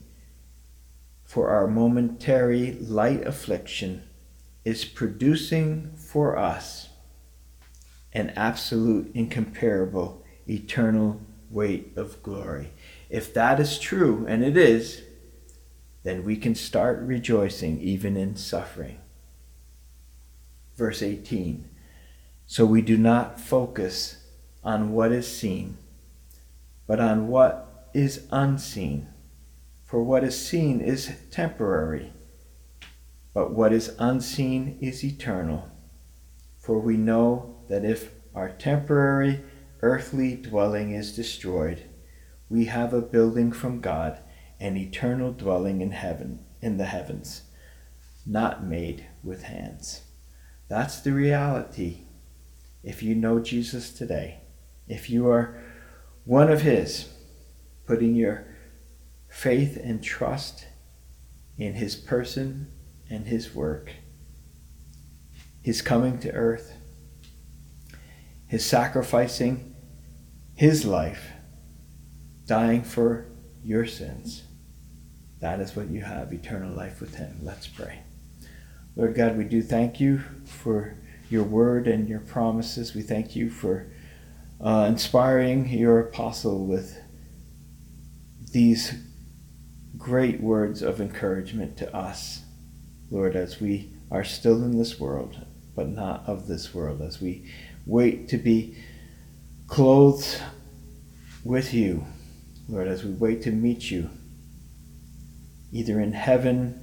for 1.27 1.51
our 1.51 1.67
momentary 1.67 2.73
light 2.75 3.27
affliction 3.27 4.05
is 4.65 4.85
producing 4.85 5.91
for 5.97 6.39
us 6.39 6.89
an 8.13 8.33
absolute, 8.37 9.11
incomparable, 9.13 10.25
eternal 10.49 11.21
weight 11.51 11.93
of 11.97 12.23
glory. 12.23 12.73
If 13.11 13.35
that 13.35 13.59
is 13.59 13.79
true, 13.79 14.25
and 14.29 14.45
it 14.45 14.57
is, 14.57 15.03
then 16.05 16.25
we 16.25 16.37
can 16.37 16.55
start 16.55 17.01
rejoicing 17.01 17.81
even 17.81 18.17
in 18.17 18.37
suffering. 18.37 19.01
Verse 20.77 21.03
18 21.03 21.69
So 22.47 22.65
we 22.65 22.83
do 22.83 22.97
not 22.97 23.41
focus 23.41 24.25
on 24.63 24.93
what 24.93 25.11
is 25.11 25.27
seen, 25.27 25.77
but 26.87 27.01
on 27.01 27.27
what 27.27 27.91
is 27.93 28.27
unseen 28.31 29.09
For 29.87 30.03
what 30.03 30.25
is 30.25 30.37
seen 30.37 30.81
is 30.81 31.13
temporary, 31.31 32.13
but 33.33 33.53
what 33.53 33.73
is 33.73 33.95
unseen 34.01 34.79
is 34.81 35.05
eternal. 35.05 35.71
For 36.59 36.81
we 36.81 36.97
know 36.97 37.65
that 37.69 37.85
if 37.85 38.11
our 38.35 38.49
temporary 38.49 39.45
earthly 39.83 40.35
dwelling 40.35 40.91
is 40.91 41.15
destroyed, 41.15 41.89
we 42.49 42.65
have 42.65 42.93
a 42.93 43.01
building 43.01 43.53
from 43.53 43.81
God, 43.81 44.19
an 44.59 44.77
eternal 44.77 45.33
dwelling 45.33 45.81
in 45.81 45.93
heaven, 45.93 46.41
in 46.61 46.79
the 46.79 46.87
heavens, 46.87 47.43
not 48.27 48.65
made 48.65 49.07
with 49.23 49.45
hands. 49.45 50.03
That's 50.69 50.99
the 50.99 51.13
reality. 51.13 51.99
If 52.83 53.05
you 53.05 53.15
know 53.15 53.39
Jesus 53.39 53.93
today, 53.93 54.41
if 54.89 55.09
you 55.09 55.29
are 55.29 55.63
one 56.25 56.51
of 56.51 56.63
His, 56.63 57.09
putting 57.87 58.17
your 58.17 58.56
faith 59.37 59.77
and 59.77 60.03
trust 60.03 60.67
in 61.59 61.75
His 61.75 61.95
person 61.95 62.73
and 63.11 63.27
His 63.27 63.55
work, 63.55 63.93
His 65.61 65.83
coming 65.83 66.19
to 66.21 66.33
earth, 66.33 66.73
His 68.47 68.65
sacrificing 68.65 69.75
His 70.55 70.87
life, 70.87 71.33
dying 72.47 72.83
for 72.83 73.27
your 73.63 73.85
sins. 73.85 74.45
That 75.41 75.61
is 75.61 75.77
what 75.77 75.91
you 75.91 76.01
have 76.01 76.33
eternal 76.33 76.75
life 76.75 77.03
with 77.03 77.17
Him. 77.17 77.41
Let's 77.43 77.67
pray. 77.67 78.01
Lord 78.97 79.15
God, 79.15 79.37
we 79.37 79.45
do 79.45 79.61
thank 79.61 80.01
you 80.01 80.23
for 80.47 80.97
your 81.29 81.45
word 81.45 81.89
and 81.89 82.09
your 82.09 82.21
promises. 82.21 82.95
We 82.95 83.03
thank 83.03 83.37
you 83.37 83.51
for 83.51 83.87
uh, 84.63 84.87
inspiring 84.89 85.69
your 85.69 86.01
apostle 86.01 86.65
with 86.65 86.99
these 88.53 88.95
great 89.97 90.41
words 90.41 90.83
of 90.83 91.01
encouragement 91.01 91.77
to 91.79 91.95
us, 91.95 92.43
Lord, 93.11 93.37
as 93.37 93.61
we 93.61 93.93
are 94.11 94.25
still 94.25 94.63
in 94.63 94.79
this 94.79 94.99
world, 95.01 95.45
but 95.75 95.89
not 95.89 96.25
of 96.27 96.47
this 96.47 96.75
world, 96.75 97.03
as 97.03 97.21
we 97.21 97.51
wait 97.87 98.29
to 98.29 98.37
be 98.37 98.77
clothed 99.67 100.41
with 101.45 101.73
you, 101.73 102.05
Lord, 102.69 102.89
as 102.89 103.05
we 103.05 103.13
wait 103.13 103.43
to 103.43 103.53
meet 103.53 103.91
you, 103.91 104.11
either 105.73 106.01
in 106.01 106.13
heaven, 106.13 106.83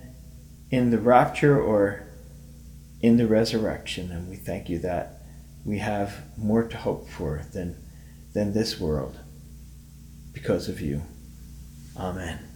in 0.69 0.91
the 0.91 0.99
rapture, 0.99 1.61
or 1.61 2.07
in 3.01 3.17
the 3.17 3.27
resurrection. 3.27 4.11
And 4.11 4.29
we 4.29 4.37
thank 4.37 4.69
you 4.69 4.79
that 4.79 5.21
we 5.65 5.79
have 5.79 6.23
more 6.37 6.63
to 6.63 6.77
hope 6.77 7.09
for 7.09 7.43
than, 7.53 7.75
than 8.33 8.53
this 8.53 8.79
world 8.79 9.17
because 10.33 10.69
of 10.69 10.81
you. 10.81 11.03
Amen. 11.97 12.52